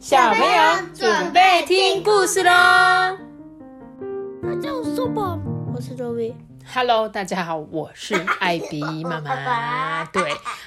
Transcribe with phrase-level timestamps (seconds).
[0.00, 2.50] 小朋友准备听故事喽！
[4.42, 5.38] 大家好，我是苏宝，
[5.74, 6.34] 我是周薇。
[6.72, 10.02] Hello，大家好，我是艾比妈妈。
[10.10, 10.22] 对，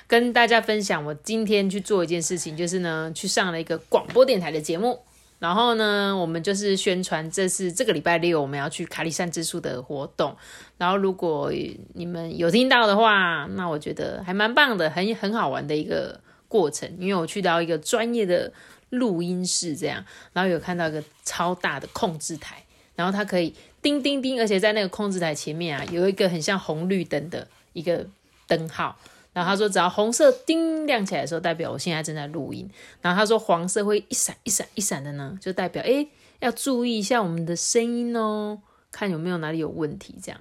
[0.05, 4.99] 跟大家分享，我今天去做一件事情，就是呢，去上了一个广播电台的节目。
[5.39, 10.37] 然后呢，我们就是宣传这是这个礼拜六我们要去卡里山之树的活动。
[10.77, 11.51] 然后如果
[11.95, 16.87] 你们有听到的话，那我觉得还蛮棒的，很很好玩的一个过程。
[16.99, 18.53] 因为我去到一个专业的
[18.93, 22.63] 录音室，这样，然后有看到一个超大的控制台，
[22.95, 28.05] 然后它可以叮叮叮，而且在那个控制台前面啊，有一个很像红绿灯的一个
[28.47, 28.97] 灯号。
[29.33, 32.69] 然后他说，只要红色叮亮起来的时候，代表我现在正在录音。
[33.01, 36.07] 然后他说，黄色会一闪一闪一闪的呢，就代表诶
[36.39, 40.39] 要注意一下我们的声音哦，看有没有哪里有问题，这样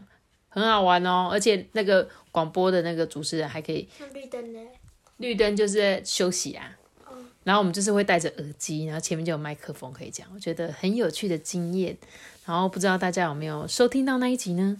[0.51, 1.30] 很好玩哦。
[1.32, 4.60] 而且那个广播的那个主持人还可以绿灯呢？
[5.16, 6.77] 绿灯就是休息啊，
[7.45, 11.96] 然后我们就是会戴着耳机，然后前面就有麦克风可以讲，我觉得很有趣的经验。
[12.45, 14.76] 然后不知道大家有没有收听到那一集呢？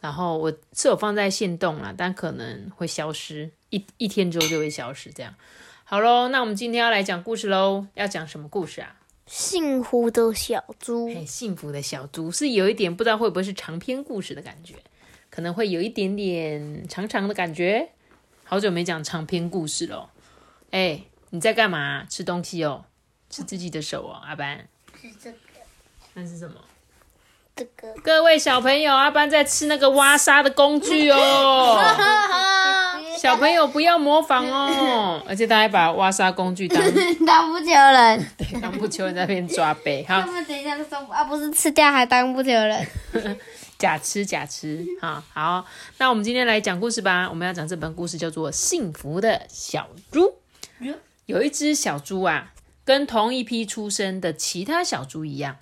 [0.00, 5.10] 然后我是有放在线动啦，但可能会消失一一天之后就会消失。
[5.12, 5.34] 这样
[5.84, 7.86] 好喽，那我们今天要来讲故事喽。
[7.94, 8.96] 要讲什么故事啊？
[9.26, 14.74] 幸福的小猪，很，幸福的小猪是有一点不知道会不会是长篇故事的感觉，
[15.30, 17.90] 可能会有一点点长长的感觉。
[18.44, 20.10] 好久没讲长篇故事了。
[20.70, 21.02] 哎，
[21.34, 22.04] 你在干嘛？
[22.10, 22.84] 吃东西哦，
[23.30, 24.68] 吃自己的手哦，阿班。
[25.00, 25.38] 是这个，
[26.12, 26.56] 那是什么？
[27.56, 27.90] 这个。
[28.04, 31.82] 各位小朋友，阿班在吃那个挖沙的工具哦。
[33.16, 36.78] 小朋友不要模仿哦， 而且他还把挖沙工具当
[37.26, 42.86] 当不求人， 对当不求人在那边抓背，哈他，们等一下说啊，不是吃掉还当不求人。
[43.78, 45.64] 假吃假吃，哈，好，
[45.96, 47.26] 那我们今天来讲故事吧。
[47.30, 50.34] 我们要讲这本故事叫做《幸福的小猪》。
[51.26, 52.52] 有一只小猪啊，
[52.84, 55.58] 跟同一批出生的其他小猪一样，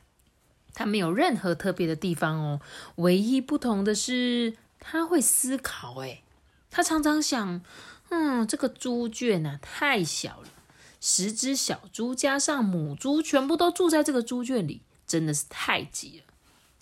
[0.74, 2.60] 它没有任何特别的地方哦。
[2.96, 5.96] 唯一不同的是，它会思考。
[6.00, 6.22] 诶，
[6.70, 7.62] 它常常想，
[8.08, 10.48] 嗯，这个猪圈啊太小了，
[11.00, 16.24] 十只小猪加上母猪全部都住在这个猪圈里，真的是太挤了。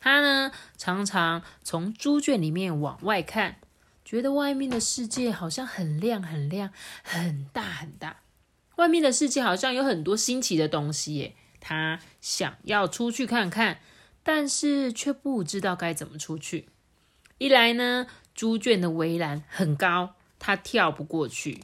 [0.00, 3.56] 他呢，常常从猪圈里面往外看，
[4.04, 6.70] 觉得外面的世界好像很亮、很亮、
[7.02, 8.18] 很大、很大。
[8.78, 11.34] 外面的世界好像有很多新奇的东西耶。
[11.60, 13.80] 他想要出去看看，
[14.22, 16.68] 但是却不知道该怎么出去。
[17.38, 21.60] 一来呢，猪圈的围栏很高，他跳不过去；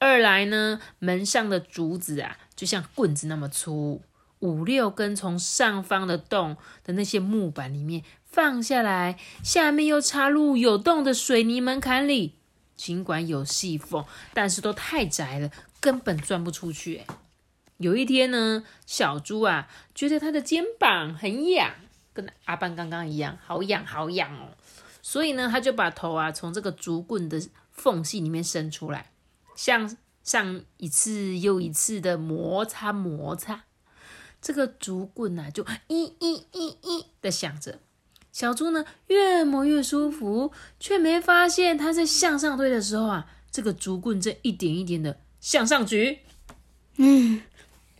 [0.00, 4.02] 二来呢，门上的竹子啊，就像棍子那么粗。
[4.40, 12.34] 五六根从上方的洞的那些木板里面放下来，下面又插入有洞的水泥门槛里。
[12.76, 14.04] 尽管有细缝，
[14.34, 15.50] 但是都太窄了，
[15.80, 17.02] 根本钻不出去。
[17.78, 21.74] 有一天呢，小猪啊觉得他的肩膀很痒，
[22.14, 24.56] 跟阿班刚刚一样，好痒好痒哦。
[25.02, 29.12] 所以呢，他就把头啊从这个竹棍的缝隙里面伸出来，
[29.54, 33.64] 向上一次又一次的摩擦摩擦。
[34.40, 37.80] 这个竹棍呐、啊，就咦咦咦咦的响着。
[38.32, 46.20] 小猪呢，越磨越舒服，却没发现它在向上推的时候啊，这个竹棍正一点一点的向上举，
[46.96, 47.42] 嗯，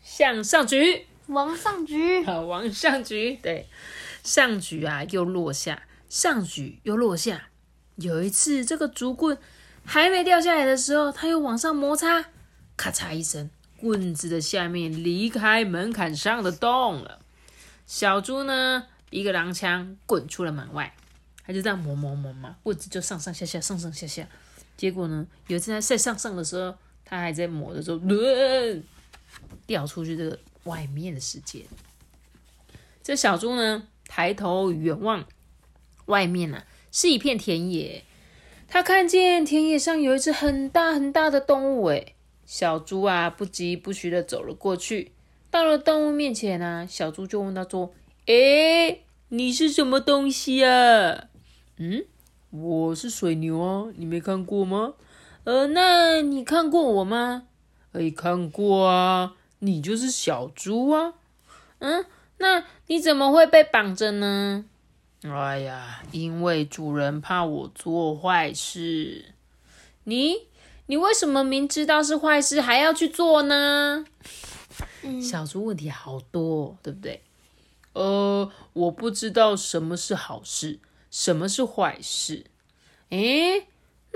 [0.03, 3.67] 向上举，往上举，好，往上举，对，
[4.23, 7.49] 上举啊，又落下，上举又落下。
[7.97, 9.39] 有一次，这个竹棍
[9.85, 12.27] 还没掉下来的时候，它又往上摩擦，
[12.77, 13.51] 咔嚓一声。
[13.79, 17.21] 棍子的下面离开门槛上的洞了，
[17.87, 20.95] 小猪呢，一个踉跄滚出了门外，
[21.47, 24.27] 他就这样磨磨磨嘛，棍子就上上下下，上上下下。
[24.79, 26.75] 结果呢，有一次他在上上的时候，
[27.07, 27.99] 他还在磨的时候，
[29.67, 31.65] 掉出去这个外面的世界。
[33.03, 35.25] 这小猪呢，抬头远望，
[36.07, 38.03] 外面呢、是一片田野，
[38.67, 42.15] 他看见田野上有一只很大很大的动物，诶。
[42.45, 45.13] 小猪啊，不疾不徐的走了过去。
[45.51, 47.93] 到了动物面前啊，小猪就问他说
[48.27, 51.29] ：“诶，你是什么东西啊
[51.79, 52.05] ？”“嗯，
[52.51, 54.95] 我是水牛啊，你没看过吗
[55.47, 57.47] ？”“呃，那你看过我吗
[57.95, 61.15] ？”“哎，看过啊，你就是小猪啊。
[61.79, 62.05] ”“嗯，
[62.39, 64.65] 那你怎么会被绑着呢
[65.23, 69.35] ？”“哎呀，因为主人怕我做坏事。
[70.05, 70.49] ”“你？”
[70.89, 74.05] 你为什么明知道是坏事还要去做呢？
[75.03, 77.23] 嗯、小猪问题好多，对不对？
[77.93, 80.79] 呃，我不知道什么是好事，
[81.11, 82.45] 什么是坏事。
[83.11, 83.67] 诶，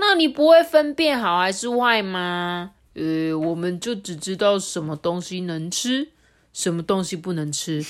[0.01, 2.71] 那你不会分辨好还是坏吗？
[2.95, 6.09] 呃，我们就只知道什么东西能吃，
[6.51, 7.85] 什么东西不能吃。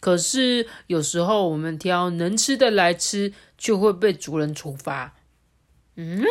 [0.00, 5.14] 可是有时候我们挑能吃的来吃，就会被主人处罚。
[5.94, 6.24] 嗯，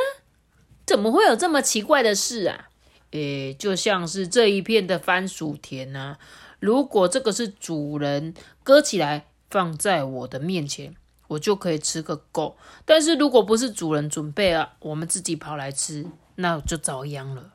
[0.86, 2.68] 怎么会有这么奇怪的事啊？
[3.12, 6.18] 诶，就像是这一片的番薯田呢。
[6.60, 10.94] 如果这个是主人割起来放在我的面前，
[11.34, 12.58] 我就可以吃个够。
[12.86, 17.54] 但是如果不是主人准备啊，我们自己跑来吃，那就遭殃了。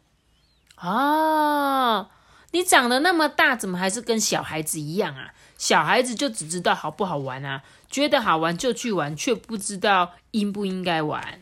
[0.76, 2.10] 啊，
[2.52, 5.34] 你长得那么大，怎么还是跟小孩子一样啊？
[5.56, 11.40] 小孩子就只知道好不好玩啊，觉得好玩就去玩，却不知道应不应该玩。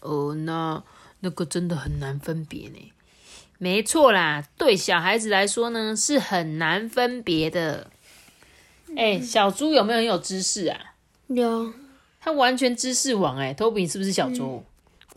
[0.00, 0.82] 哦，那
[1.20, 2.92] 那个真的很难分别呢。
[3.58, 7.90] 没错啦，对小孩子来说呢，是很难分别的。
[8.96, 10.94] 哎，小猪有没有很有知识啊？
[11.28, 11.72] 有，
[12.20, 13.52] 他完全知识王哎。
[13.54, 14.64] 托比是不是小猪？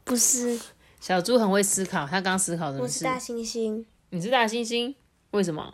[0.04, 0.60] 不是，
[1.00, 2.06] 小猪很会思考。
[2.06, 2.84] 他刚思考什么？
[2.84, 3.84] 我是大猩猩。
[4.10, 4.94] 你是大猩猩？
[5.32, 5.74] 为什么？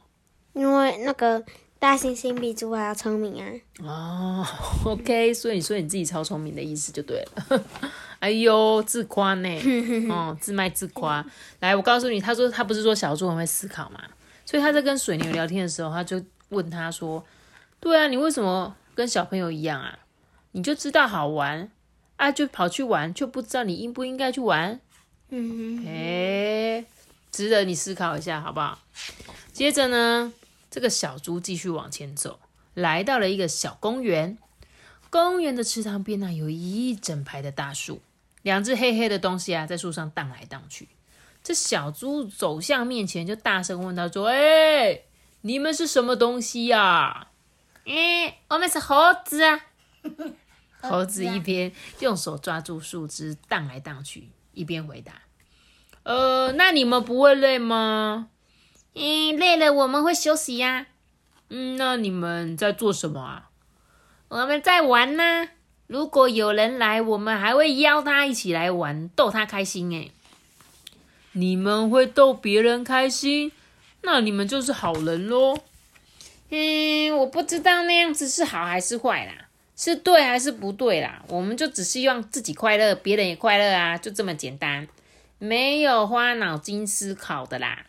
[0.54, 1.44] 因为那个
[1.80, 3.50] 大猩猩比猪还要聪明啊。
[3.84, 4.46] 哦
[4.86, 7.64] ，OK，所以你说你自己超聪明的意思就对了。
[8.20, 9.50] 哎呦，自夸呢，
[10.10, 11.26] 哦，自卖自夸。
[11.60, 14.02] 来，我告诉你，他说他不是说小猪很会思考嘛，
[14.46, 16.20] 所以他在跟水牛聊天的时候，他就
[16.50, 17.24] 问他说
[17.80, 19.98] ：“对啊，你为什么跟小朋友一样啊？
[20.58, 21.70] 你就知道好玩
[22.16, 24.80] 啊，就跑去玩，就不知道你应不应该去玩。”
[25.30, 26.84] 嗯，哎，
[27.32, 28.80] 值得你思考一下，好不好？
[29.54, 30.34] 接着呢，
[30.72, 32.40] 这个小猪继续往前走，
[32.74, 34.40] 来到了一个小公园。
[35.12, 38.02] 公园的池塘边呢，有一整排的大树。
[38.42, 40.88] 两只黑黑的东西啊，在树上荡来荡去。
[41.44, 45.02] 这小猪走向面前，就大声问他说：“哎，
[45.42, 47.28] 你们是什么东西呀
[47.86, 49.68] ？”“哎，我们是猴子啊。
[50.90, 55.14] ”猴子一边用手抓住树枝荡来荡去，一边回答
[56.04, 58.30] ：“呃，那你们不会累吗
[58.96, 60.88] ？”“嗯，累了我们会休息呀。
[61.50, 63.50] ”“嗯，那你们在做什么啊
[64.30, 65.50] ？”“我们在玩呢。”
[65.88, 69.96] 如果有人来，我们还会邀他一起来玩，逗他开心。
[69.96, 70.12] 哎，
[71.32, 73.54] 你们会逗别人开心，
[74.02, 75.58] 那你们就是好人喽。
[76.50, 79.47] 嗯，我不知道那样子是好还是坏啦，
[79.78, 81.24] 是对还是不对啦。
[81.30, 84.86] 我们就只希望自己快乐，别人也快乐啊，就这么简单，
[85.38, 87.86] 没有花脑筋思考的啦。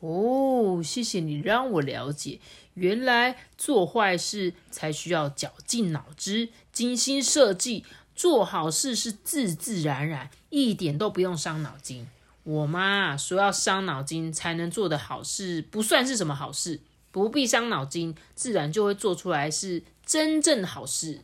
[0.00, 2.40] 哦，谢谢你让我了解。
[2.74, 12.06] 原来做坏事才需要绞尽脑汁、精心设计，做好事是自自然然，一点都不用伤脑筋。
[12.42, 16.80] 我妈说要伤脑筋才能做的好事，不算是什么好事，
[17.10, 21.20] 不必伤脑筋，自然就会做出来是真正的好事。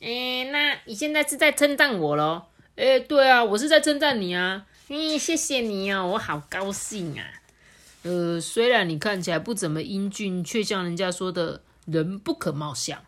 [0.00, 2.46] 哎，那你现在是在称赞我喽？
[2.74, 4.66] 哎，对啊，我是在称赞你啊。
[4.88, 7.24] 嗯，谢谢你哦，我好高兴啊。
[8.02, 13.04] 呃，虽然你看起来不怎么英俊，却像人家说的“人不可貌相”。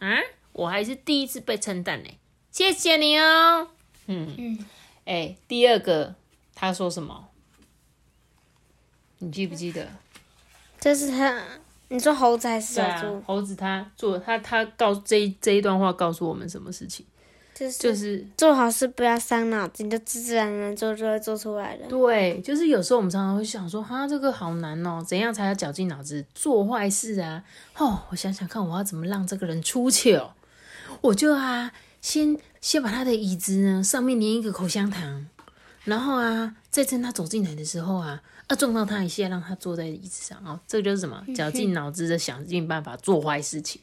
[0.00, 0.18] 啊，
[0.52, 2.10] 我还是第一次被称赞呢，
[2.50, 3.68] 谢谢你哦。
[4.06, 4.64] 嗯嗯，
[5.04, 6.16] 哎，第二个
[6.54, 7.28] 他说什么？
[9.18, 9.88] 你记不记得？
[10.80, 11.42] 这是他，
[11.88, 13.22] 你说猴子还是小猪？
[13.26, 17.06] 猴子他做他他告这这一段话告诉我们什么事情？
[17.54, 21.86] 就是做好事不要伤脑筋，就自自然然做就会做出来的。
[21.86, 27.42] 对，就是有时候我们常常会想说，哈，这个好难哦，怎样才要绞尽脑汁做坏事啊？
[27.78, 30.32] 哦，我想想看，我要怎么让这个人出糗？
[31.00, 35.26] 我就啊，先先把他的椅子呢上面粘一个口香糖，
[35.84, 41.24] 然后啊，再趁他走进来的时候啊，啊撞到他一下，让他坐在椅子上哦，这个就是什么？
[41.34, 43.80] 绞尽脑汁的想尽办法做坏事情。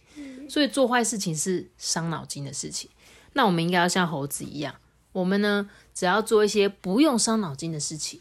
[0.49, 2.89] 所以做坏事情是伤脑筋的事情。
[3.33, 4.75] 那我们应该要像猴子一样，
[5.11, 8.19] 我们呢，只要做一些不用伤脑筋的事情，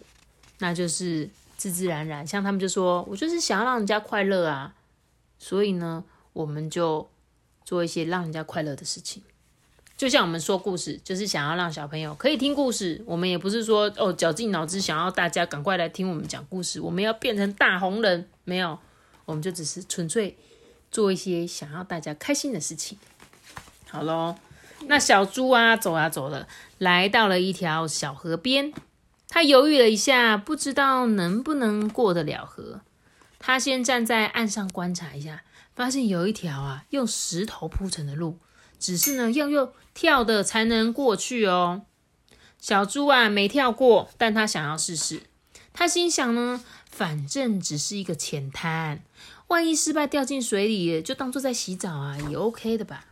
[0.59, 2.27] 那就是自自然然。
[2.27, 4.75] 像他们就说，我就是想要让人家快乐啊，
[5.39, 7.09] 所以呢，我们就
[7.65, 9.23] 做一些让人家快乐的事情。
[10.03, 13.01] 就像我们说故事，就是想要让小朋友可以听故事。
[13.07, 18.77] 我们也不是说哦，绞尽脑汁想要大家赶快来听我们讲故事，我们要变成大红人，没有，
[19.27, 20.37] 我们就只是纯粹
[20.91, 22.99] 做一些想要大家开心的事情。
[23.89, 24.35] 好喽。
[24.89, 28.75] 那小猪啊，走啊走了，来到了一条小河边。
[29.29, 32.81] 他犹豫了一下，不知道能不能过得了河。
[33.39, 35.45] 他先站在岸上观察一下，
[35.77, 38.39] 发现有一条啊用石头铺成的路，
[38.83, 41.83] 只是呢要用跳的才能过去哦。
[42.59, 45.23] 小猪啊没跳过，但他想要试试。
[45.73, 49.05] 他心想呢，反正只是一个浅滩，
[49.47, 53.07] 万一失败掉进水里，就当做在洗澡啊，也 OK 的吧。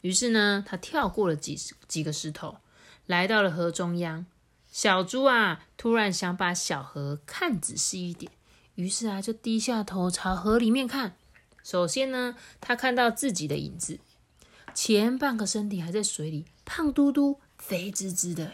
[0.00, 2.58] 于是呢，他跳过了几几个石头，
[3.06, 4.26] 来到了河中央。
[4.70, 8.30] 小猪啊，突然想把小河看仔细一点，
[8.74, 11.16] 于是啊，就低下头朝河里面看。
[11.64, 13.98] 首先呢，他看到自己的影子，
[14.80, 18.52] 前半个身体还在水里，胖嘟嘟、肥滋滋的。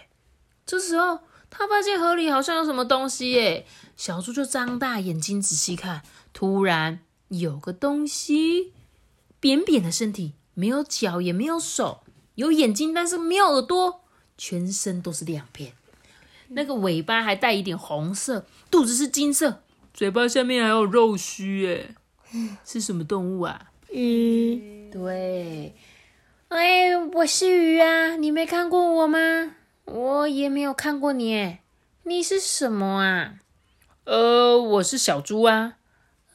[0.64, 1.18] 这时候，
[1.50, 6.02] 他发现河里好像有什么东西耶，小猪就张大眼睛仔细看，
[6.32, 8.72] 突然有个东西，
[9.38, 12.00] 扁扁的身体，没有脚也没有手，
[12.36, 14.00] 有眼睛但是没有耳朵，
[14.38, 15.74] 全身都是亮片，
[16.48, 19.60] 那个尾巴还带一点红色，肚子是金色。
[19.92, 21.94] 嘴巴下面还有肉须，耶，
[22.64, 23.72] 是什么动物啊？
[23.92, 24.72] 嗯。
[24.90, 25.74] 对，
[26.56, 29.56] 哎，我是鱼啊，你没看过我吗？
[29.86, 31.58] 我也没有看过你，
[32.04, 33.34] 你是什么啊？
[34.04, 35.78] 呃，我是小猪啊。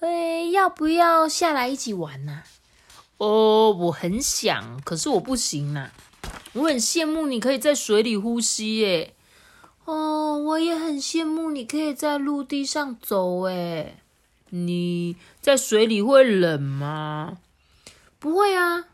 [0.01, 2.43] 哎，要不要下来一起玩呢？
[3.17, 5.91] 哦，我很想，可是我不行呐。
[6.51, 9.15] 我很羡慕你可以在水里呼吸，耶。
[9.85, 13.95] 哦，我也很羡慕你可以在陆地上走诶。
[14.49, 17.37] 你在水里会冷吗？
[18.19, 18.87] 不会啊。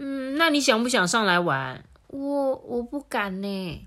[0.00, 1.84] 嗯，那你想不想上来玩？
[2.06, 3.86] 我我不敢呢。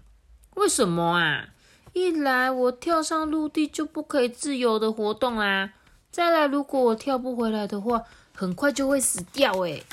[0.56, 1.48] 为什么啊？
[1.94, 5.72] 一来我跳上陆地就不可以自由的活动啊。
[6.12, 8.04] 再来，如果我跳不回来的话，
[8.34, 9.86] 很快就会死掉诶。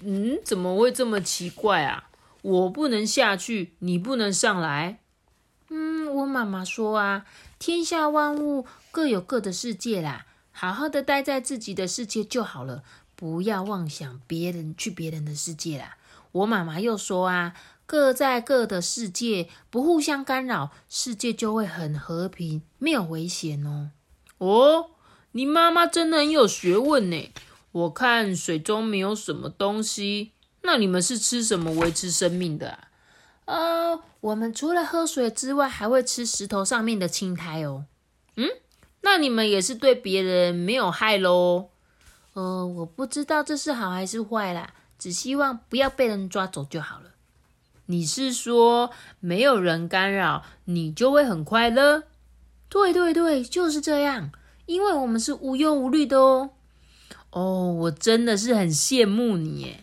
[0.00, 2.10] 嗯，怎么会这么奇怪啊？
[2.42, 4.98] 我不能下去，你不能上来。
[5.70, 7.24] 嗯，我妈妈说啊，
[7.58, 12.82] 天下万物各有各的世界啦，好好的待在自己的世界就好了，
[13.24, 15.96] 不要妄想别人去别人的世界啦。
[16.30, 17.54] 我妈妈又说啊，
[17.86, 23.92] 各在各的世界，不互相干扰，世界就会很和平，没有危险哦。
[24.36, 24.90] 哦，
[25.32, 27.32] 你妈妈真的很有学问呢。
[27.72, 30.32] 我看水中没有什么东西。
[30.60, 32.88] 那你们是吃什么维持生命的啊？
[33.46, 37.86] 呃，我们除了喝水之外，还会吃石头上面的青苔哦。
[38.36, 38.50] 嗯，
[39.00, 41.70] 那你们也是对别人没有害喽？
[42.34, 47.10] 呃，我不知道这是好还是坏啦，只希望不要被人抓走就好了。
[47.86, 52.04] 你是说没有人干扰，你就会很快乐？
[52.68, 54.30] 对对对，就是这样，
[54.66, 56.50] 因为我们是无忧无虑的哦。
[57.30, 59.80] 哦，我真的是很羡慕你耶。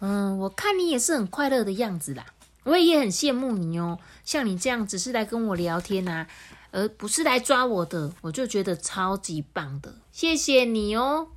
[0.00, 2.26] 嗯，我看你也是很快乐的样子啦，
[2.64, 3.98] 我也很羡慕你哦。
[4.24, 6.26] 像你这样只是来跟我聊天啊，
[6.72, 9.94] 而不是来抓我的，我就觉得超级棒的。
[10.10, 11.28] 谢谢你哦。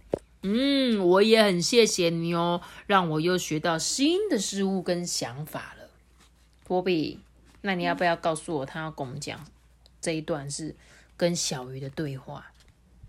[0.43, 5.89] 嗯，我也很谢谢你哦，让我又学到新的事物跟想法了。
[6.65, 7.19] 波比，
[7.61, 9.39] 那你要不要告诉我，他要跟我们讲
[10.01, 10.75] 这一段是
[11.17, 12.51] 跟小鱼的对话？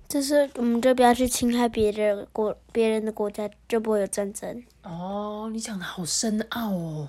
[0.06, 4.62] 就是我们就不要去侵害别人国别人的国家，就不会有战争。
[4.82, 7.08] 哦，你讲的好深奥哦！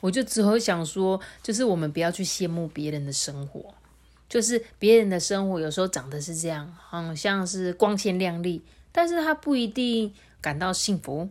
[0.00, 3.74] 我就只会想说，就是我们不要去羡慕别人的生活，
[4.28, 8.62] 就是别人的生活有时候长得是这样，好像是光鲜亮丽，
[8.96, 10.10] 但是他不一定
[10.40, 11.28] 感到幸福。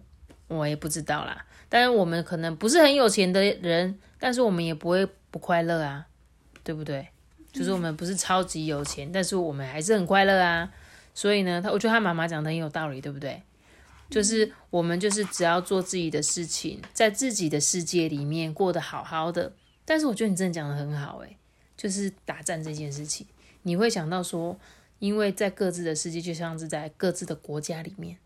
[0.48, 1.44] 我也不知道啦。
[1.68, 6.06] 但是我们可能不是很有钱的人，但是我们也不会不快乐啊，
[6.64, 7.08] 对不对？
[7.52, 10.72] 就是我们不是超级有钱，但是我们还是很快乐啊。
[11.16, 13.42] 所以呢，他我觉得他妈妈讲的很有道理，对不对？
[14.12, 19.52] 就是我们就是只要做自己的事情，在自己的世界里面过得好好的。
[19.84, 21.36] 但是我觉得你真的讲的很好，诶，
[21.76, 23.26] 就是打战这件事情，
[23.64, 24.56] 你会想到说，
[25.00, 28.18] 因为在各自的世界，就像是在各自的国家里面，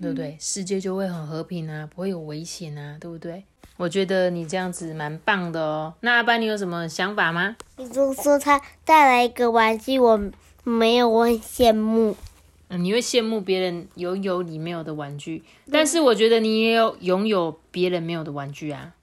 [0.00, 0.36] 对不对？
[0.38, 3.44] 世界就会很和平啊，不会有危险啊，对不对？
[3.76, 5.94] 我觉得你这样子蛮棒的哦。
[6.00, 7.56] 那阿班，你有什么想法吗？
[7.76, 10.30] 你就说他带来一个玩具，我
[10.64, 12.14] 没有，我很羡慕。
[12.68, 18.94] 嗯，你会羡慕别人拥有你没有的玩具，但是我觉得你也有拥有别人没有的玩具啊。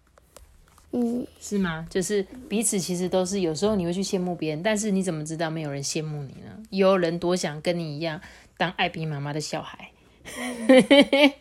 [0.92, 1.86] 嗯，是吗？
[1.90, 6.58] 就是彼此其实都是有时候你会去羡慕别人，但是你怎么知道没有人羡慕你呢？
[6.70, 8.22] 有人多想跟你一样
[8.58, 9.92] 当艾比妈妈的小孩。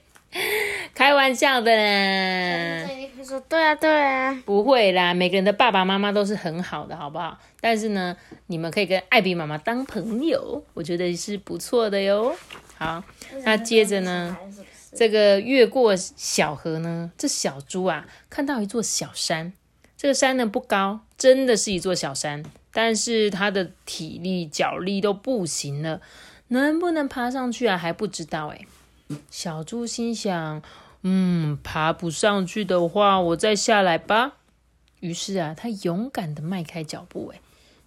[0.95, 2.89] 开玩笑的啦！
[3.25, 7.39] 说对啊，对啊，不会啦，每个人的爸爸妈妈都是很好的，好不好？
[7.61, 12.35] 但是呢，你们可以跟艾比妈妈当朋友，我觉得是不错的哟。
[12.77, 13.03] 好，
[13.45, 14.37] 那接着呢，
[14.97, 19.53] 这个越过小河呢，这小猪啊，看到一座小山，
[19.97, 26.01] 这个山呢不高，真的是一座小山，但是它的体力、脚力都不行了，
[26.49, 27.77] 能不能爬上去啊？
[27.77, 28.61] 还不知道哎。
[29.31, 30.63] 小猪心想
[31.03, 34.39] ：“嗯，爬不上去的话，我再下来吧。”
[35.01, 37.33] 于是啊，他勇敢的迈开脚步。
[37.35, 37.41] 哎，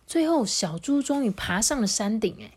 [0.08, 2.36] 最后小猪终于爬上了山顶。
[2.39, 2.51] 哎，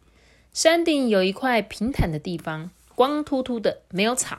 [0.53, 4.39] 山顶有一块平坦的地方，光秃秃的，没有草，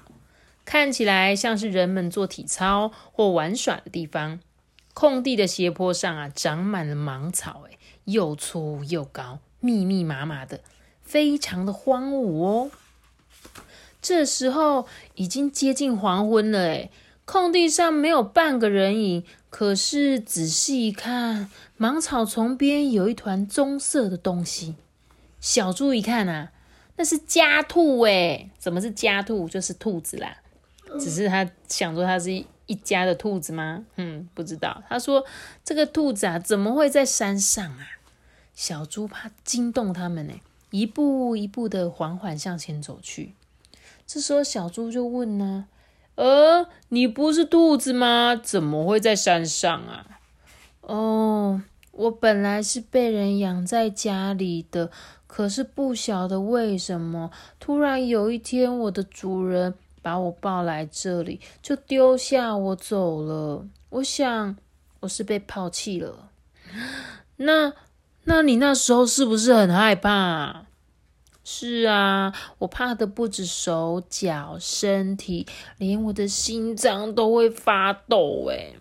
[0.65, 4.39] 看起来像是人们做体操或玩耍的地方。
[4.93, 7.65] 空地的斜坡上啊，长满了芒草。
[7.67, 10.60] 哎，又粗又高，密密麻麻的，
[11.01, 12.72] 非常的荒芜哦。
[14.01, 16.91] 这时候已经接近黄昏了，诶
[17.25, 19.24] 空地上没有半个人影。
[19.50, 24.75] 可是仔细一看，芒草丛边有一团棕色的东西。
[25.39, 26.51] 小猪一看啊，
[27.03, 29.48] 是家兔诶什么是家兔？
[29.50, 30.38] 就是兔子啦。
[31.00, 33.86] 只是他想说他是一一家的兔子吗？
[33.95, 34.83] 嗯，不知道。
[34.88, 35.25] 他说
[35.63, 37.88] 这个兔子啊，怎么会在山上啊？
[38.53, 40.33] 小猪怕惊动他们呢，
[40.69, 43.33] 一步一步的缓缓向前走去。
[44.05, 45.65] 这时候小猪就问呢。
[46.15, 48.36] 呃，你不是兔子吗？
[48.36, 50.05] 怎么会在山上啊？
[50.81, 54.91] 哦，我本来是被人养在家里的，
[55.35, 59.73] 可是不晓得为什么，突然有一天，我的主人
[60.03, 63.65] 把我抱来这里，就丢下我走了。
[63.89, 64.55] 我想，
[64.99, 66.29] 我是被抛弃了。
[67.37, 67.73] 那，
[68.25, 70.67] 那你那时候是不是很害怕？
[71.43, 75.47] 是啊，我怕的不止手脚、身体，
[75.79, 78.73] 连我的心脏都会发抖哎。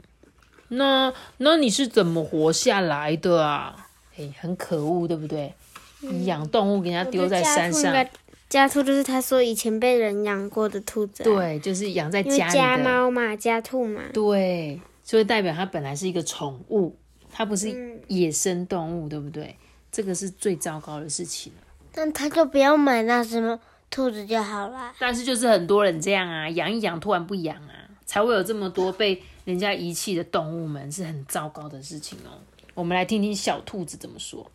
[0.68, 3.88] 那那你是怎么活下来的啊？
[4.18, 5.54] 哎，很可恶，对不对？
[6.02, 8.06] 你养动物给人家丢在山上，
[8.48, 11.22] 家兔就是他说以前被人养过的兔子。
[11.22, 14.02] 对，就是养在家里家猫嘛，家兔嘛。
[14.12, 16.94] 对，所以代表它本来是一个宠物，
[17.30, 19.56] 它不是野生动物，对不对？
[19.90, 21.52] 这个是最糟糕的事情。
[21.94, 23.58] 那他就不要买那什么
[23.90, 24.92] 兔子就好了。
[24.98, 32.40] 但是就是很多人这样啊，养一养突然不养啊，才会有这么多被人家遗弃的动物们，是很糟糕的事情哦。
[32.74, 34.50] 我们来听听小兔子怎么说。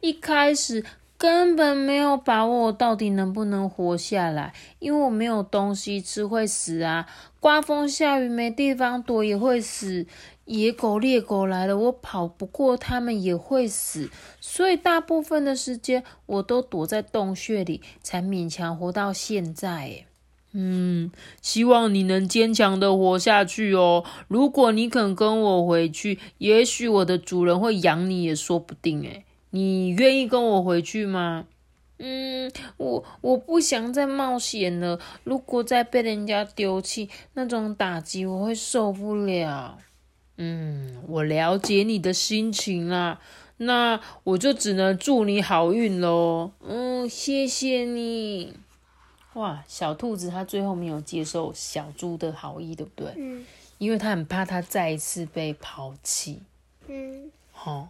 [0.00, 0.84] 一开始
[1.16, 7.06] 根本没有把握我到底能不能活下来，因为我没有东西吃会死啊，
[7.40, 10.06] 刮风下雨没地方躲也会死。
[10.44, 14.10] 野狗、猎狗来了，我跑不过他们也会死，
[14.40, 20.04] 所以大部分的时间我都躲在洞穴里，才勉强活到现在。
[20.50, 24.04] 嗯，希望你能坚强的活下去哦。
[24.26, 29.00] 如果你肯跟我回去，也许我的主人会养你也说不定。
[29.02, 31.46] 诶你愿意跟我回去吗？
[31.98, 34.98] 嗯，我我不想再冒险了。
[35.22, 39.78] 如果再被人家丢弃，那种打击我会受不了。
[40.36, 43.20] 嗯，我了解你的心情啦，
[43.58, 46.50] 那我就只能祝你好运喽。
[46.60, 48.54] 嗯，谢谢你。
[49.34, 53.12] 哇，小兔子它最后没有接受小猪的好意，对不对？
[53.16, 53.44] 嗯。
[53.78, 56.42] 因为它很怕它再一次被抛弃。
[56.88, 57.30] 嗯。
[57.52, 57.88] 好，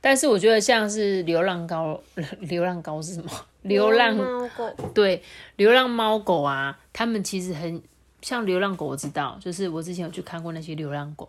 [0.00, 2.02] 但是我觉得像是流浪狗，
[2.40, 3.30] 流浪狗是什么？
[3.62, 4.70] 流浪猫狗。
[4.94, 5.22] 对，
[5.56, 7.82] 流浪猫狗啊，他们其实很
[8.22, 8.86] 像流浪狗。
[8.86, 11.28] 我知道，就是我之前有去看过那些流浪狗。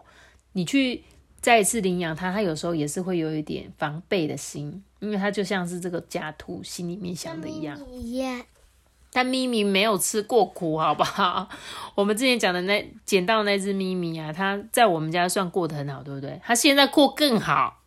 [0.54, 1.04] 你去
[1.42, 7.80] 再一次领养它，它有时候也是会有一点防备的心，因为它就像是这个家兔心里面想的一样。
[9.12, 11.50] 但咪咪没有吃过苦，好不好？
[11.96, 16.40] 我们之前讲的那捡到那只咪咪啊，它在我们家算过得很好，对不对？
[16.44, 17.79] 它现在过更好，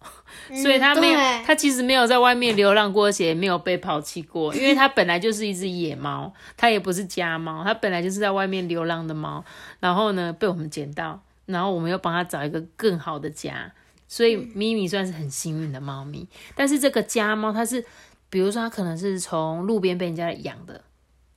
[0.48, 9.44] 所以它没有，它其实没有在外面流浪过，而且没有被抛弃过， 因为它本来就是一只野猫，它也不是家猫，它本来就是在外面流浪的猫，
[9.80, 11.22] 然后呢被我们捡到。
[11.44, 13.70] 然后我们又帮他找一个更好的家，
[14.06, 16.26] 所以咪咪算是很幸运的猫咪。
[16.54, 17.84] 但是这个家猫，它是，
[18.30, 20.80] 比如说它可能是从路边被人家养的，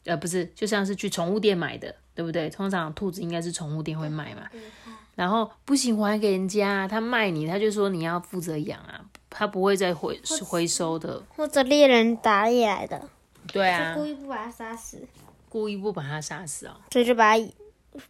[0.05, 2.47] 呃，不是，就像是去宠物店买的，对不对？
[2.51, 4.43] 通常兔子应该是宠物店会卖嘛。
[5.15, 11.23] 然后不行还给人家，他卖你，他就说你要负责养啊，他不会再回回收的。
[11.35, 13.01] 或者猎人打猎来的，
[13.51, 15.07] 对啊，故意不把它杀死，
[15.49, 17.43] 故意不把它杀死哦，所以就把它。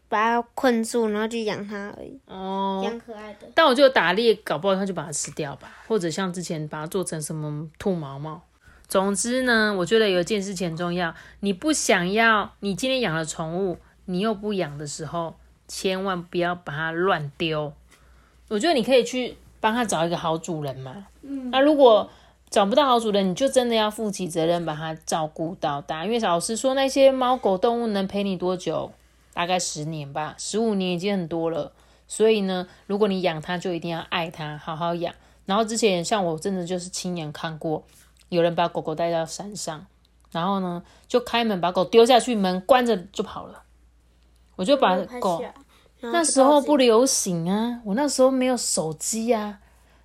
[0.10, 2.20] 把它困住，然后就养它而已。
[2.26, 3.48] 哦，养可爱的。
[3.54, 8.42] 但我就打猎，搞不好它就把它吃掉吧，或者像之前把它做成什么兔毛毛。
[8.88, 15.36] 总之呢，我觉得有一件事情很重要，你不想要，你今天养了宠物，你又不养的时候，
[15.68, 17.74] 千万不要把它乱丢。
[18.50, 21.08] 我觉得你可以去帮它找一个好主人嘛。
[21.22, 21.50] 嗯。
[21.52, 22.10] 那如果
[22.50, 26.06] 找不到好主人，你就真的要负起责任，把它照顾到大。
[26.06, 28.92] 因为老实说，那些猫狗动物能陪你多久？
[29.34, 31.74] 大概十年吧，十五年已经很多了。
[32.08, 35.14] 所以呢，如果你养它，就一定要爱它，好好养。
[35.46, 37.84] 然后之前像我真的就是亲眼看过，
[38.30, 39.86] 有人把狗狗带到山上，
[40.32, 43.64] 然后呢就开门把狗丢下去，门关着就跑了。
[44.56, 45.44] 我就把狗
[46.02, 49.60] 那时候不流行啊，我那时候没有手机啊。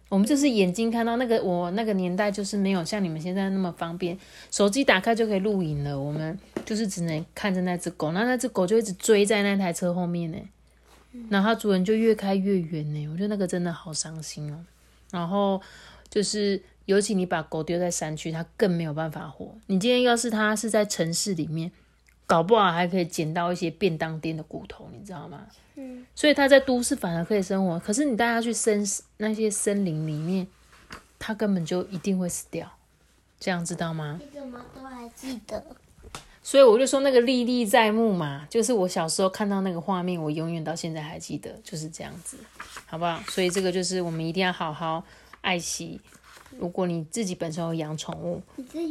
[0.08, 4.18] 我们就是眼睛看到那个，我那个年代就是没有像你们现在那么方便，
[4.50, 5.96] 手机打开就可以录影了。
[5.96, 6.36] 我们
[6.66, 10.38] 就是只能看着那只狗，那那只狗就一直追在那台车后面呢，
[11.28, 13.06] 然后主人就越开越远呢。
[13.08, 14.58] 我觉得那个真的好伤心哦。
[15.12, 15.60] 然后
[16.08, 19.54] 就是尤其你把狗丢在山区，它更没有办法活。
[19.66, 21.70] 你今天要是它是在城市里面，
[22.30, 25.40] 搞不好还可以捡到一些便当店的骨头，你知道吗？
[25.74, 26.06] 嗯。
[26.14, 30.46] 所以他在都市反而可以生活，可是你带他去森那些森林里面，
[31.18, 32.70] 他根本就一定会死掉。
[33.40, 34.20] 这样知道吗？
[34.22, 35.60] 你怎么都还记得？
[36.40, 42.36] 所以我就说那个历历在目嘛，就是我小时候看到那个画面，我永远到现在还记得，就是这样子，
[42.86, 43.20] 好不好？
[43.28, 45.04] 所以这个就是我们一定要好好
[45.40, 46.00] 爱惜。
[46.60, 48.42] 如果你自己本身有养宠物，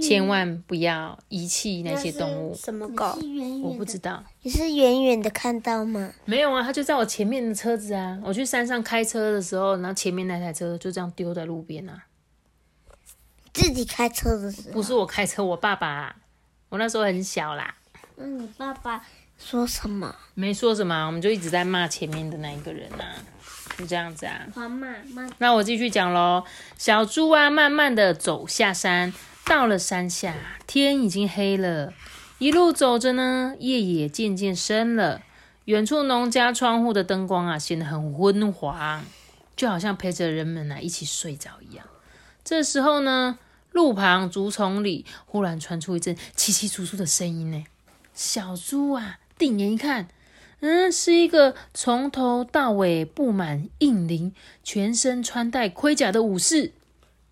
[0.01, 2.55] 千万不要遗弃那些动物。
[2.55, 3.15] 什么狗？
[3.61, 4.23] 我不知道。
[4.41, 6.11] 你是远远的看到吗？
[6.25, 8.19] 没有啊，它就在我前面的车子啊。
[8.25, 12.05] 我去山上开车的时候，然后前面那台车就这样丢在路边啊。
[13.53, 14.73] 自己开车的时候？
[14.73, 16.15] 不是我开车，我爸爸。
[16.69, 17.75] 我那时候很小啦。
[18.15, 19.05] 那你爸爸
[19.37, 20.15] 说什么？
[20.33, 23.05] 没说什么，我们就一直在骂前面的那一个人呐，
[23.79, 24.45] 就这样子啊。
[24.53, 25.31] 好，慢慢。
[25.37, 26.43] 那我继续讲喽。
[26.77, 29.13] 小猪啊，慢慢的走下山，
[29.45, 30.35] 到了山下，
[30.67, 31.93] 天已经黑了。
[32.37, 35.21] 一路走着呢，夜也渐渐深了。
[35.65, 39.03] 远处农家窗户的灯光啊，显得很昏黄，
[39.55, 41.85] 就好像陪着人们啊一起睡着一样。
[42.43, 43.39] 这时候呢。
[43.71, 47.63] 路旁竹丛里，忽然传出一阵稀稀疏疏的声音呢。
[48.15, 50.07] 小猪啊，定眼一看，
[50.61, 56.73] 嗯，是一个从头到尾布满硬鳞、全身穿戴盔甲的武士。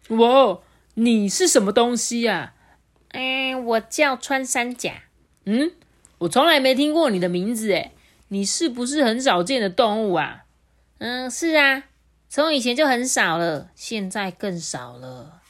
[0.09, 0.59] 哇，
[0.93, 2.53] 你是什么东西呀？
[3.09, 5.03] 嗯，我叫穿山甲。
[5.45, 5.71] 嗯，
[6.19, 7.91] 我从来没听过你的名字诶。
[8.29, 10.43] 你是不是很少见的动物啊？
[10.99, 11.83] 嗯，是啊，
[12.29, 15.41] 从以前就很少了，现在更少了。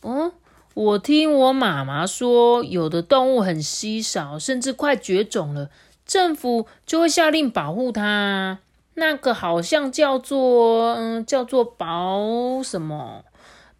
[0.00, 0.32] 哦，
[0.74, 5.70] 我听我妈妈说，有的动物很稀少，甚至快绝种了，
[6.06, 8.58] 政府就会下令保护它。
[8.94, 13.24] 那个好像叫做嗯，叫做保什么？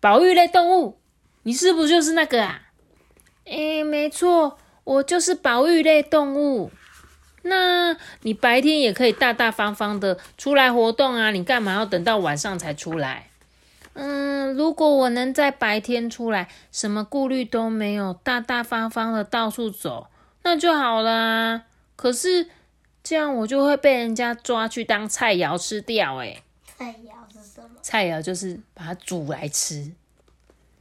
[0.00, 0.98] 保育类动物？
[1.44, 2.60] 你是不是就是那个啊？
[3.46, 6.70] 哎，没错，我就是保育类动物。
[7.42, 13.28] 那你白天也可以大大方方的出来活动啊，你干嘛要等到晚上才出来？
[13.94, 20.08] 嗯，如果我能在白天出来，什么顾虑都没有，大大方方的到处走，
[20.42, 21.62] 那就好了。
[21.96, 22.48] 可是
[23.02, 26.18] 这样我就会被人家抓去当菜肴吃掉。
[26.18, 27.70] 哎，菜肴是什么？
[27.82, 29.92] 菜肴就是把它煮来吃，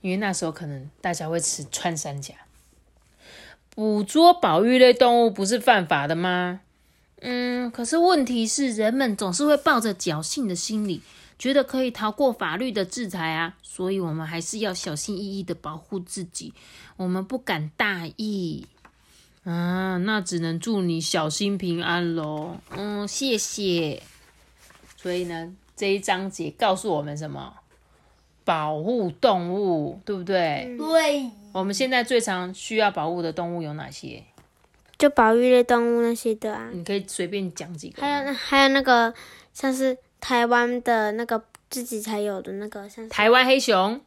[0.02, 2.36] 因为那时候可能大家会吃穿山甲。
[3.70, 6.62] 捕捉保育类动物不是犯法的吗？
[7.22, 11.02] 嗯，可是问题是，人们总是会抱着侥幸的心理。
[11.38, 16.54] 觉得可以逃过法律的制裁啊，所以我们还是要小心翼翼的保护自己，
[16.96, 18.66] 我们不敢大意
[19.46, 19.98] 啊。
[19.98, 22.58] 那只能祝你小心平安喽。
[22.76, 24.04] 嗯，谢谢。
[24.98, 27.54] 所以呢，这一章节告诉我们什么？
[28.44, 30.76] 保护动物，对不对？
[30.78, 31.32] 对。
[31.54, 34.24] 我们现在最常需要保护的动物有哪些？
[34.98, 36.70] 就保育类动物那些的啊。
[36.74, 38.02] 你可以随便讲几个。
[38.02, 39.14] 还有那还有那个
[39.54, 39.98] 像是。
[40.22, 44.02] 台湾的那个自己才有的那个，像台湾黑熊、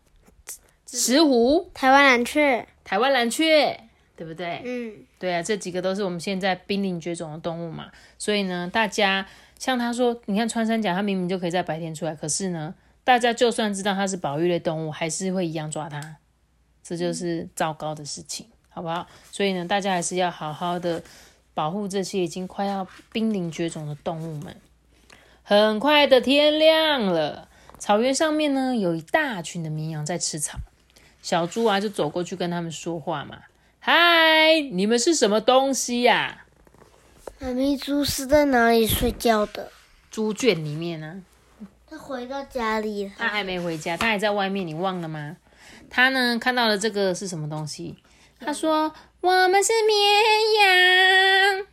[0.85, 3.88] 石虎、台湾蓝雀、台湾蓝雀，
[4.19, 4.61] 对不对？
[4.65, 7.89] 嗯，对啊，这几个都是我们现在濒临绝种的动物嘛。
[8.19, 9.25] 所以呢，大家
[9.57, 16.17] 像他说，你看穿山甲，它明明就可以在白天出来，可是呢，大家就算知道它是保育类动物，还是会一样抓它，
[16.83, 19.07] 这就是糟糕的事情，好不好？
[19.31, 21.01] 所以呢，大家还是要好好的
[21.55, 24.57] 保护这些已经快要濒临绝种的动物们。
[25.45, 30.59] 很快的天亮了，草原上面呢有一大群的绵羊在吃草。
[31.21, 33.43] 小猪啊就走过去跟他们说话嘛
[33.81, 36.45] ：“嗨，你们是什么东西呀？”
[37.41, 39.71] 妈咪猪是在哪里睡觉的？
[40.11, 41.23] 猪圈里面呢。
[41.89, 43.13] 他回到家里了。
[43.17, 45.37] 他还没回家，他还在外面，你忘了吗？
[45.89, 47.97] 他呢看到了这个是什么东西？
[48.41, 49.99] 他说：“我们是绵
[50.61, 51.67] 羊。”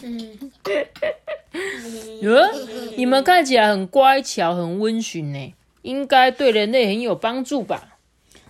[0.00, 0.38] 嗯，
[2.96, 7.97] 你们看起来很乖巧、很温驯呢，应该对人类很有帮助吧？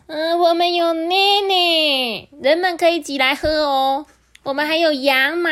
[0.08, 1.14] 嗯，我们有奶
[1.48, 4.06] 奶，人们可以挤来喝哦。
[4.42, 5.50] 我们还有羊毛，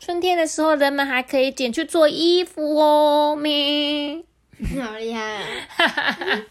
[0.00, 3.36] 春天的时候人们还可以剪去做衣服哦。
[3.36, 4.20] 咩，
[4.82, 6.42] 好厉害！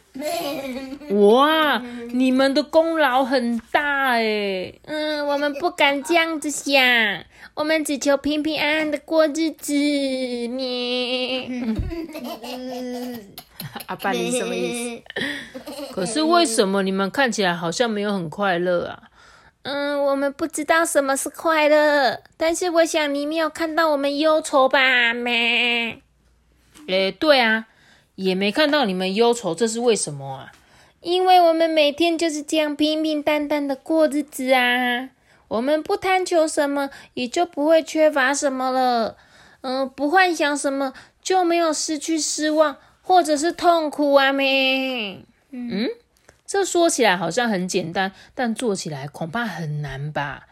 [1.11, 4.73] 哇，你们的功劳很大哎。
[4.85, 6.81] 嗯，我们不敢这样子想。
[7.55, 9.73] 我们只求平平安安的过日子，
[10.47, 11.49] 咩？
[13.87, 15.03] 阿爸，你什么意思？
[15.93, 19.03] 可是为什么你们看起来好像没有很快乐啊？
[19.63, 26.01] 嗯，我们不知道什么是快乐，但是我想你没有看到我们忧愁吧，咩？
[26.87, 27.67] 诶，对啊，
[28.15, 30.51] 也没看到你们忧愁，这是为什么啊？
[31.01, 35.09] 因为我们每天就是这样平平淡淡的过日子啊。
[35.49, 39.15] 我们不贪求什么，也就不会缺乏什么了。
[39.61, 45.19] 嗯，不幻想什么，就没有失去失望或者是痛苦啊，咩。
[45.51, 45.87] 嗯，
[46.45, 50.45] 这说起来好像很简单，但做起来恐怕很难吧？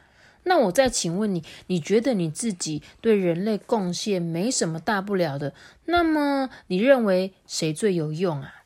[0.43, 5.53] 那我再请问你，你觉得你自己对人类贡献没什么大不了的？
[5.83, 8.63] 那么你认为谁最有用啊？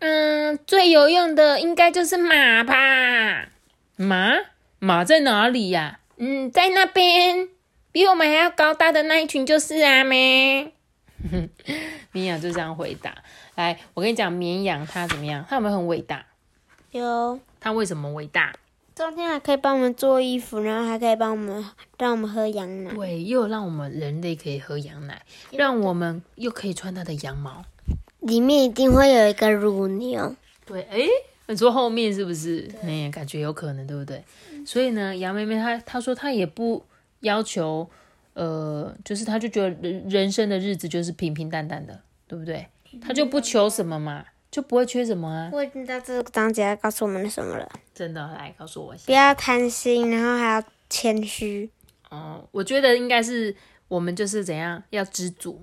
[0.00, 3.48] 嗯，最有用的应该就是马吧？
[3.96, 4.34] 马？
[4.80, 6.00] 马在哪里呀？
[6.18, 7.48] 嗯，在那边，
[7.90, 10.73] 比我们还要高大的那一群就是啊，咩？
[12.12, 13.14] 绵羊就这样回答。
[13.54, 15.44] 来，我跟你讲，绵羊它怎么样？
[15.48, 16.24] 它有没有很伟大？
[16.92, 17.38] 有。
[17.60, 18.54] 它为什么伟大？
[18.94, 21.64] 冬天还可以帮我们做衣服，然后还可以帮我们
[21.98, 22.92] 让我们喝羊奶。
[22.94, 27.64] 对，又让我们人类可以喝羊奶，让我们又可以穿它的羊毛。
[28.20, 30.36] 里面一定会有一个乳牛。
[30.64, 31.00] 对，哎，
[31.48, 32.70] 你说后面是不是？
[32.84, 34.22] 哎，感觉有可能，对不对？
[34.64, 36.84] 所以呢，羊妹妹她她说她也不
[37.20, 37.90] 要求，
[38.34, 42.68] 呃，就是他就觉得人人生的日子就是平平淡淡的，对不对？
[43.00, 44.26] 他就不求什么嘛。
[44.50, 45.50] 就不会缺什么啊！
[45.52, 47.68] 我已经知道这个章节要告诉我们什么了。
[47.92, 49.02] 真的，来告诉我一下。
[49.06, 51.68] 不要贪心，然后还要谦虚。
[52.08, 53.52] 哦，我觉得应该是
[53.88, 55.60] 我们就是怎样要知足。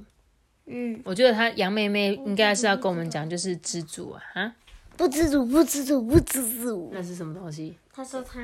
[0.65, 4.21] 嗯，我觉得他杨妹妹应该是要跟我们讲，就是知足啊！
[4.33, 4.53] 啊，
[4.97, 6.91] 不知足，不知足，不知足。
[6.93, 7.77] 那是什么东西？
[7.93, 8.41] 他说他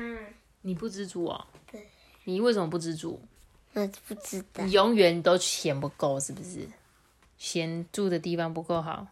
[0.62, 1.44] 你不知足哦。
[1.70, 1.86] 对。
[2.24, 3.20] 你为什么不知足？
[3.78, 4.64] 我不知道。
[4.64, 6.66] 你永远都嫌不够，是不是？
[7.36, 9.06] 嫌住的地方不够好。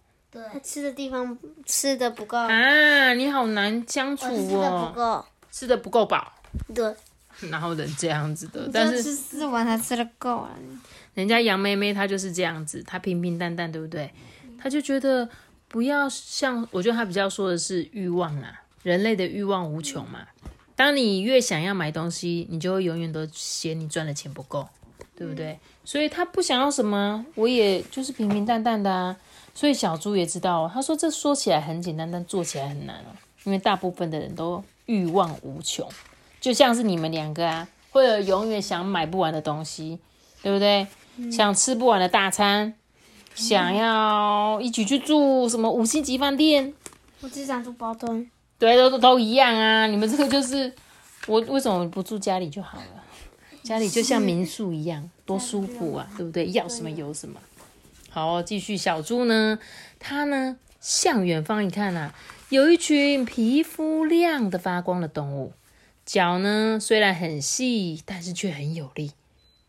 [0.53, 3.15] 他吃的地方吃的不够啊！
[3.15, 6.33] 你好难相处哦，吃的不够，吃的不够饱。
[6.75, 6.95] 对，
[7.49, 10.51] 然后人这样子的，但是吃四碗才吃的够啊。
[11.15, 14.13] 人家杨妹妹她就是这样子，她平平淡淡，对不对？
[14.59, 15.27] 她就觉得
[15.69, 20.27] 不要像，我觉得她比较说的是欲望啊，人类的欲望无穷嘛。
[20.77, 24.69] 当你越想要买东西，你就会永远都嫌你赚的钱不够，
[25.17, 25.59] 对不对？
[25.85, 29.17] 所以他不想要什么，我也就是平平淡淡的啊。
[29.55, 33.17] 所以小猪也知道，他说这说起来很简单，但做起来很难哦。
[33.45, 35.89] 因为大部分的人都欲望无穷，
[36.41, 39.99] 就像是你们两个啊，会有永远想买不完的东西，
[40.43, 40.87] 对不对？
[41.33, 42.75] 想吃不完的大餐，
[43.35, 46.75] 想要一起去住什么五星级饭店。
[47.23, 48.29] 我只想住包栋。
[48.59, 49.87] 对，都都一样啊。
[49.87, 50.73] 你们这个就是
[51.27, 53.05] 我为什么不住家里就好了？
[53.62, 56.51] 家里就像民宿一样，多舒服啊，对不对？
[56.53, 57.40] 要什么有什么。
[58.09, 58.77] 好，继续。
[58.77, 59.59] 小猪呢？
[59.99, 60.57] 它呢？
[60.81, 62.14] 向远方一看啊，
[62.49, 65.53] 有一群皮肤亮的发光的动物。
[66.05, 69.11] 脚呢，虽然很细，但是却很有力。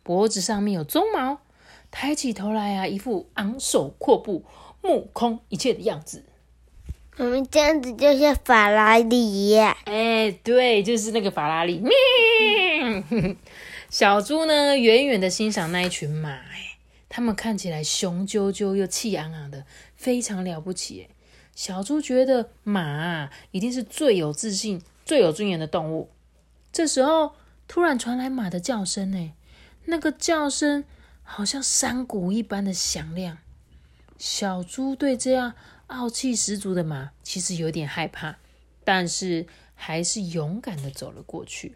[0.04, 1.40] 脖子上面有鬃毛。
[1.90, 4.46] 抬起头来啊，一副昂首阔步、
[4.84, 6.24] 目空一切的样子。
[7.18, 9.58] 我们这样子就像法拉利。
[9.58, 11.84] 哎，对，就是那个法拉利。
[13.90, 16.30] 小猪呢，远远的欣赏那一群马。
[16.30, 16.78] 哎
[17.10, 21.08] 他们看起来雄赳赳又气昂昂的，非常了不起。
[21.56, 26.12] 小猪觉得马一定是最有自信、最有尊严的动物。
[26.72, 27.32] 这时候，
[27.68, 29.34] 突然传来马的叫声，呢，
[29.86, 30.84] 那个叫声
[31.24, 33.40] 好像山谷一般的响亮。
[34.20, 35.54] 小猪对这样
[35.88, 38.36] 傲气十足的马其实有点害怕，
[38.84, 41.76] 但是还是勇敢的走了过去。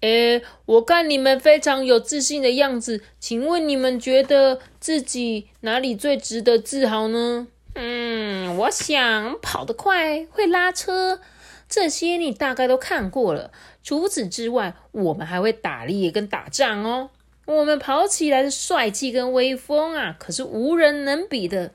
[0.00, 7.46] 诶，我看你们非常有自信的样子，请问你们觉得自己哪里最值得自豪呢？
[7.74, 11.20] 嗯，我想跑得快，会拉车，
[11.68, 13.50] 这些你大概都看过了。
[13.82, 17.08] 除此之外，我们还会打猎跟打仗哦。
[17.46, 21.72] 我们跑起来的帅气跟威风啊，可是无人能比的。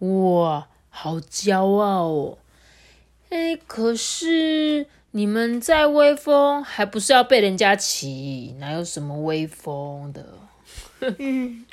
[0.00, 2.38] 哇，好骄傲哦！
[3.30, 4.86] 诶，可是。
[5.12, 8.54] 你们在威风，还不是要被人家骑？
[8.60, 10.38] 哪有什么威风的？
[11.00, 11.66] 嗯，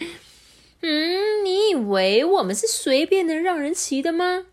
[1.46, 4.48] 你以为我们是随便能让人骑的吗？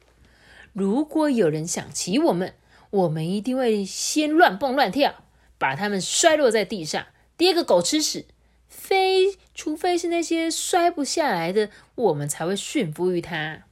[0.75, 2.53] 如果有人想骑我们，
[2.91, 5.15] 我们一定会先乱蹦乱跳，
[5.57, 7.07] 把他们摔落在地上，
[7.39, 8.27] 跌个狗吃屎。
[8.69, 13.63] 非除非是那些摔不下来的，我们才会驯服于他。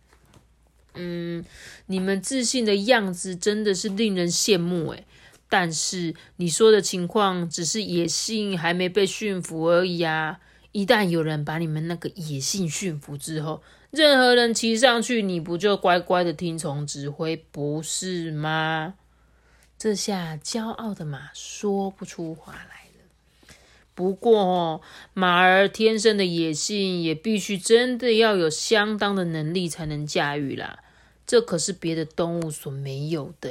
[0.94, 1.44] 嗯，
[1.86, 5.04] 你们自信的样子真的是令人羡慕诶。
[5.48, 10.40] 但是你说的情况只是野性还没被驯服而已啊！
[10.72, 18.94] 一旦有人把你们那个野性驯服之后，任何人骑上去，你不就乖乖的听从指挥，不是吗？
[19.76, 22.81] 这下骄傲的马说不出话来。
[23.94, 24.80] 不过，
[25.14, 30.78] 马儿天生的野性也必须真的要有相当的能力才能驾驭啦。
[31.26, 33.50] 这可是别的动物所没有的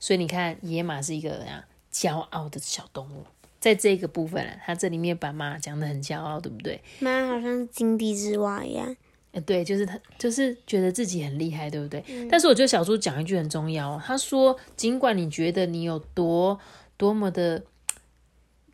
[0.00, 3.24] 所以你看，野马是一个啊骄傲的小动物，
[3.60, 6.80] 在这个部分啊，它这里面把马讲的很骄傲，对不对？
[6.98, 8.96] 马好像井底之蛙一样。
[9.30, 12.04] 呃，对，就是他，就是觉得自己很厉害，对不对？
[12.28, 16.58] 但是我觉得小猪讲一句很重要，他说：尽管你觉得你有多
[16.98, 17.62] 多么的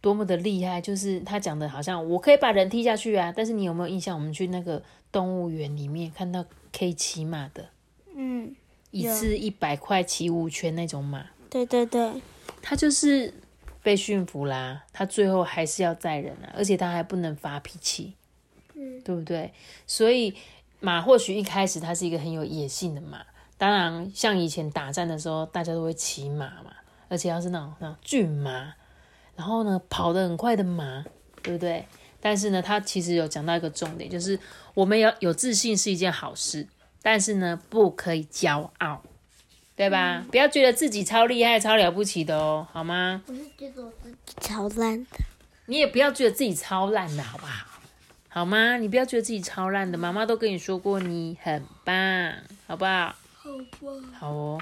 [0.00, 3.32] 多么的厉害，就是他讲的好像我可以把人踢下去啊。
[3.36, 4.16] 但是你有没有印象？
[4.16, 6.44] 我们去那个动物园里面看到
[6.76, 7.68] 可以骑马的，
[8.14, 8.54] 嗯，
[8.90, 12.12] 一次一百块骑五圈那种马，对对对，
[12.62, 13.34] 他就是
[13.82, 18.14] 被驯服啦，他最后还是要载人啊，而且他还不能发脾气。
[18.74, 19.52] 嗯对不对？
[19.88, 20.32] 所以
[20.78, 26.70] 马或许一开始它是一个很有野性的马，当然像以前打战的时候，大家都会骑马嘛，
[27.08, 28.72] 而且要是那种那种骏马，
[29.38, 31.04] 然后呢跑得很快的马，
[31.42, 31.86] 对不对？
[32.20, 34.36] 但是呢，他其实有讲到一个重点，就是
[34.74, 36.66] 我们要有自信是一件好事，
[37.00, 39.00] 但是呢不可以骄傲，
[39.76, 40.26] 对吧？
[40.28, 43.22] 不要觉得自己超厉害、超了不起的哦，好吗？
[43.28, 45.10] 我是觉得我自己超烂的，
[45.66, 47.64] 你也不要觉得自己超烂的，好不好？
[48.28, 48.76] 好吗？
[48.76, 51.94] 你不要觉得自己超烂的，妈妈都跟你说过你很棒，
[52.66, 53.14] 好不好？
[53.36, 54.08] 好吧。
[54.18, 54.60] 好哦。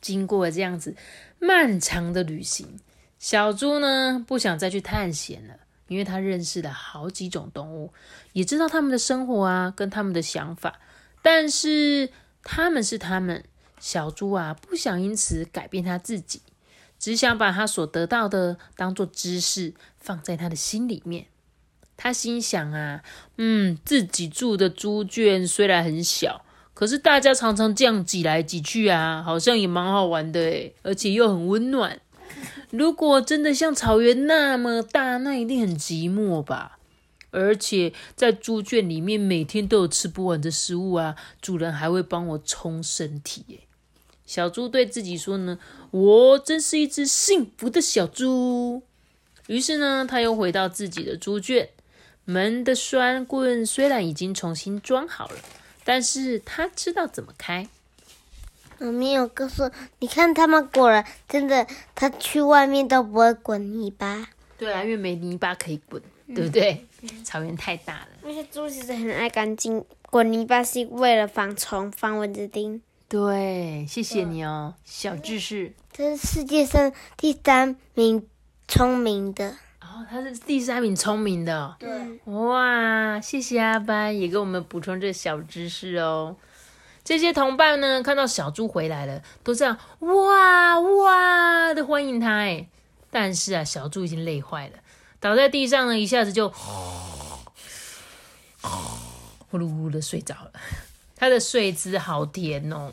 [0.00, 0.94] 经过了这样子
[1.38, 2.78] 漫长的旅行，
[3.24, 5.54] 小猪呢不想再去探险了，
[5.88, 7.90] 因为他认识了好几种动物，
[8.34, 10.78] 也知道他们的生活啊，跟他们的想法。
[11.22, 12.10] 但是
[12.42, 13.42] 他们是他们，
[13.80, 16.42] 小猪啊不想因此改变他自己，
[16.98, 21.28] 只想把他所得到的当做知识放在他的心里面。
[21.96, 23.02] 他心想啊，
[23.38, 31.98] 嗯，自己住的猪圈虽然很小，可是大家常常这样挤来挤去啊，好像也蛮好玩的诶，而且又很温暖。
[32.70, 36.78] 如果真的像草原那么大，那一定很寂寞吧？
[37.30, 43.60] 而且在猪圈里面，每天都有吃不完的食物啊，主人还会帮我冲身体耶。
[44.24, 45.58] 小猪对自己说呢
[45.90, 48.82] ：“我真是一只幸福的小猪。”
[49.48, 51.68] 于是呢，他又回到自己的猪圈。
[52.24, 55.40] 门的栓棍虽然已经重新装好了，
[55.84, 57.68] 但是他知道怎么开。
[58.78, 64.26] 我没有告诉你看，他们果然真的，他去外面都不会滚泥巴。
[64.56, 66.00] 对啊，因为没泥巴可以滚，
[66.34, 66.86] 对不对？
[67.22, 68.08] 草原太大了。
[68.22, 72.80] 那些猪其实很爱干净，滚泥巴是为了防虫、防蚊子叮。
[73.08, 75.72] 对，谢谢你哦，小知识。
[75.92, 78.26] 这是世界上第三名
[78.66, 79.50] 聪明的。
[79.80, 81.76] 哦，他是第三名聪明的。
[81.78, 81.88] 对，
[82.32, 86.34] 哇，谢谢阿班也给我们补充这小知识哦。
[87.04, 92.66] 这些同伴呢，看到小猪回来了，都这样哇哇的欢迎他哎。
[93.10, 94.78] 但是啊，小猪已经累坏了，
[95.20, 96.56] 倒在地上呢，一下子就呼
[99.58, 100.50] 噜呼噜的睡着了。
[101.14, 102.92] 他的睡姿好甜哦。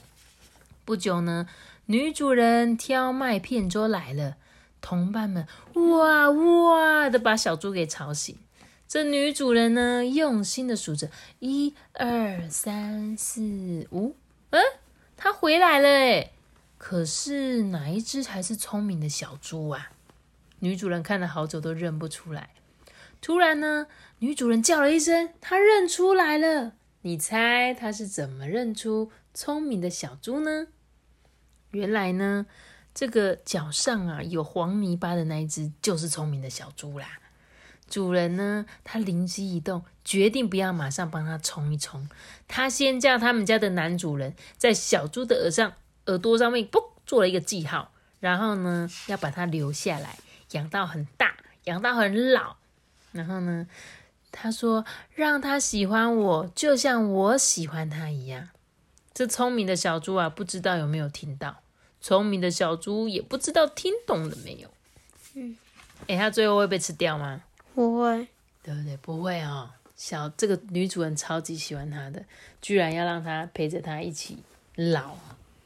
[0.84, 1.48] 不久呢，
[1.86, 4.36] 女主人挑麦片粥来了。
[4.82, 8.38] 同伴们哇哇的把小猪给吵醒。
[8.92, 14.18] 这女主人呢，用心的数着一二三四五，
[14.50, 14.62] 嗯，
[15.16, 16.34] 她回来了诶
[16.78, 19.94] 可是哪一只才是聪明的小猪啊？
[20.60, 22.50] 女主人看了好久都认不出来。
[23.22, 23.88] 突然呢，
[24.20, 26.74] 女主人叫了一声，她认出来了。
[27.04, 30.68] 你猜她是怎么认出聪明的小猪呢？
[31.70, 32.46] 原来呢。
[32.94, 37.08] 这个脚上啊有黄泥巴的那一只就是聪明的小猪啦。
[37.92, 42.10] 主人呢，他灵机一动，决定不要马上帮他冲一冲。
[42.48, 45.74] 他先叫他们家的男主人在小猪的耳上、
[46.06, 50.18] 耳朵上面嘣做了一个记号，然后呢，要把它留下来，
[50.52, 52.56] 养到很大，养到很老。
[53.12, 53.68] 然后呢，
[54.32, 58.48] 他说让他喜欢我，就像我喜欢他一样。
[59.14, 61.58] 这聪明的小猪啊，不知道有没有听到。
[62.00, 64.70] 聪明的小猪也不知道听懂了没有。
[65.36, 65.58] 嗯，
[66.08, 67.44] 哎，它最后会被吃掉吗？
[67.82, 68.28] 不会，
[68.62, 68.96] 对不对？
[68.98, 69.70] 不会哦。
[69.96, 72.24] 小这个女主人超级喜欢它的，
[72.62, 74.38] 居然要让它陪着它一起
[74.76, 75.16] 老，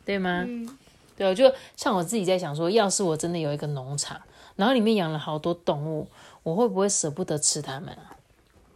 [0.05, 0.43] 对吗？
[0.47, 0.77] 嗯，
[1.17, 1.27] 对。
[1.27, 4.21] 我就像我自己在想说，要是我真的有一个农场，
[4.55, 6.07] 然后里面养了好多动物，
[6.43, 8.15] 我会不会舍不得吃它们啊？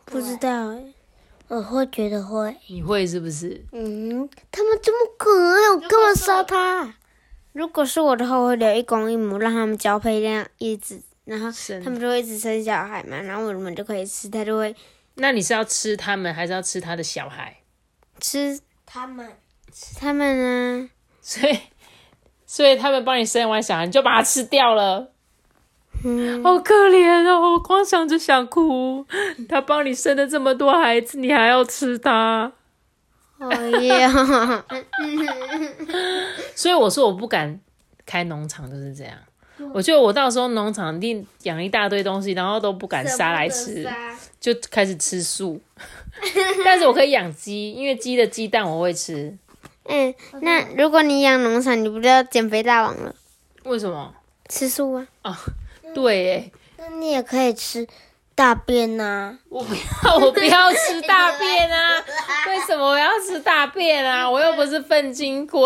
[0.06, 0.84] 不知道哎，
[1.48, 2.56] 我会觉得会。
[2.68, 3.62] 你会是不是？
[3.72, 6.96] 嗯，它们这么可爱，我干嘛杀它？
[7.52, 11.48] 如果是我的话，我会留一公一母，让他们交配，这样一直，然后
[11.84, 14.76] 他们就会一直生小孩嘛，然后我们就可以吃，他就会。
[15.14, 17.58] 那你是要吃他们，还是要吃他的小孩？
[18.20, 19.32] 吃他们，
[19.72, 20.90] 吃他们呢？
[21.22, 21.60] 所以，
[22.48, 25.12] 所以他们帮你生完小孩，你就把它吃掉了。
[26.04, 29.06] 嗯，好可怜哦，我光想着想哭。
[29.48, 32.52] 他帮你生了这么多孩子，你还要吃他？
[33.38, 34.66] 哎呀，
[36.56, 37.60] 所以我说我不敢
[38.06, 39.16] 开农场就是这样。
[39.74, 43.88] 我觉得我到时候农场一定养一大堆东西，然后都不敢杀来吃，
[44.40, 45.60] 就开始吃素。
[46.66, 49.38] 但是我可以养鸡，因为鸡的鸡蛋我会吃。
[49.86, 53.16] 嗯，那如果你养农场，你不就要减肥大王了？
[53.64, 54.14] 为什么？
[54.48, 55.08] 吃素啊。
[55.22, 55.40] 啊，
[55.94, 57.88] 对，诶，那你也可以吃
[58.40, 59.38] 大便呐。
[59.50, 62.02] 我不要，我不要吃大便啊！
[62.48, 64.32] 为什么我要吃大便啊？
[64.32, 65.62] 我又不是粪金龟。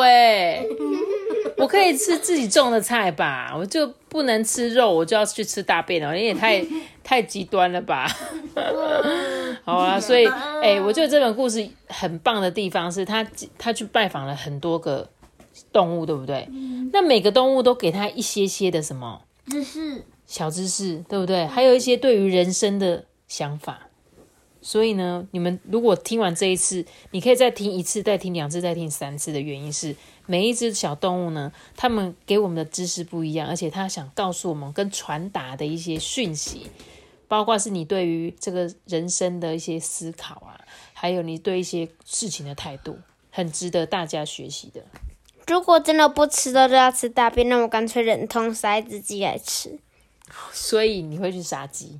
[1.56, 6.66] 我可以吃自己种的菜吧，我就不能吃肉，我就要去吃大便了，你也太
[7.04, 8.10] 太极端了吧？
[9.64, 10.26] 好啊，所以
[10.64, 13.24] 哎，我觉得这本故事很棒的地方是他
[13.60, 15.08] 他去拜访了很多个
[15.72, 16.50] 动物，对不对？
[16.92, 20.04] 那每个动物都给他一些些的什么知识、
[20.34, 21.46] 小知识，对不对？
[21.46, 23.88] 还有一些对于人生的想法。
[24.64, 29.96] 所以呢，你们如果听完这一次，你可以再听一次，再听两次，再听三次的原因是。
[30.26, 36.66] 每一只小动物呢，它们给我们的知识不一样，而且它想告诉我们跟传达的一些讯息，
[37.28, 40.58] 包括是你对于这个人生的一些思考啊，
[40.94, 42.98] 还有你对一些事情的态度，
[43.30, 44.82] 很值得大家学习的。
[45.46, 49.78] 如果真的不吃都要吃大便，那我干脆忍痛塞自己来吃。
[50.52, 52.00] 所以你会去杀鸡？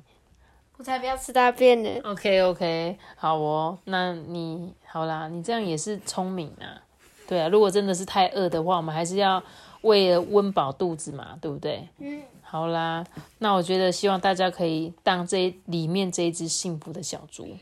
[0.76, 1.90] 我才不要吃大便呢。
[2.02, 6.82] OK OK，好哦，那你好啦，你这样也是聪明啊。
[7.26, 9.42] 对啊，如果真的是太饿的话，我们还是要
[9.82, 11.88] 为了温饱肚子嘛，对不对？
[11.98, 13.04] 嗯，好啦，
[13.38, 17.56] 那我觉得希望大家可以当这里面这一只幸福的小猪，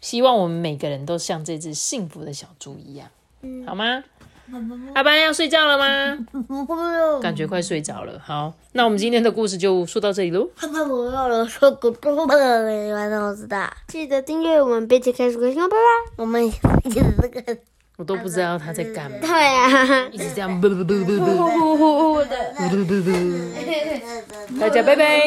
[0.00, 3.08] 希望我们每个人都像这只幸福的小猪一样，
[3.40, 4.04] 嗯，好吗？
[4.94, 6.18] 阿班要睡觉了吗？
[7.22, 8.20] 感觉快睡着了。
[8.24, 10.48] 好那我们今天的故事就说到这里喽
[13.88, 15.76] 记得订阅我们贝奇开始更新拜拜
[16.16, 17.00] 我们一直
[17.44, 17.58] 在
[17.96, 19.18] 我都不知道他在干嘛。
[19.20, 22.24] 对啊一直这样啵啵啵
[24.58, 25.20] 大家拜拜